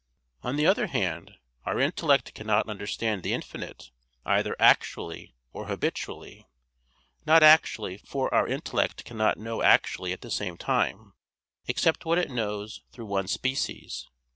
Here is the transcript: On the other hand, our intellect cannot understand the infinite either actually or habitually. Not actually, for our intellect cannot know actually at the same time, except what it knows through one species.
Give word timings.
On 0.41 0.55
the 0.55 0.65
other 0.65 0.87
hand, 0.87 1.35
our 1.63 1.79
intellect 1.79 2.33
cannot 2.33 2.67
understand 2.67 3.21
the 3.21 3.33
infinite 3.33 3.91
either 4.25 4.55
actually 4.59 5.35
or 5.53 5.67
habitually. 5.67 6.47
Not 7.23 7.43
actually, 7.43 7.97
for 7.99 8.33
our 8.33 8.47
intellect 8.47 9.05
cannot 9.05 9.37
know 9.37 9.61
actually 9.61 10.11
at 10.11 10.21
the 10.21 10.31
same 10.31 10.57
time, 10.57 11.13
except 11.67 12.03
what 12.03 12.17
it 12.17 12.31
knows 12.31 12.81
through 12.91 13.05
one 13.05 13.27
species. 13.27 14.09